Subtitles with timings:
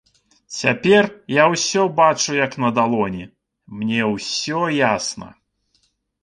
[0.59, 1.03] Цяпер
[1.33, 3.23] я ўсё бачу як на далоні,
[3.83, 5.29] мне ўсё ясна.